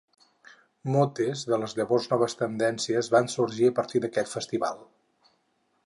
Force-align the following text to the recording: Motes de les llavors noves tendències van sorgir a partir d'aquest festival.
Motes 0.93 1.43
de 1.51 1.59
les 1.63 1.75
llavors 1.79 2.07
noves 2.13 2.37
tendències 2.41 3.11
van 3.17 3.31
sorgir 3.35 3.71
a 3.73 3.77
partir 3.81 4.03
d'aquest 4.07 4.35
festival. 4.39 4.83